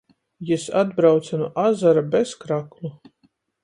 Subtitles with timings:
[0.47, 2.89] Jis atbrauce nu azara bez kraklu.